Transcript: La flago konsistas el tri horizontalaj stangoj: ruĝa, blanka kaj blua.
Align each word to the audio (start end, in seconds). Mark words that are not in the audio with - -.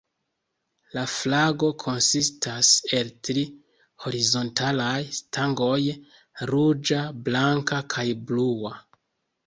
La 0.97 1.01
flago 1.15 1.69
konsistas 1.83 2.71
el 3.01 3.13
tri 3.29 3.45
horizontalaj 4.07 4.97
stangoj: 5.21 5.79
ruĝa, 6.55 7.07
blanka 7.31 7.85
kaj 7.97 8.11
blua. 8.31 8.79